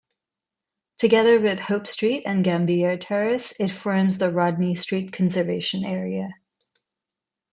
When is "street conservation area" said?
4.73-6.29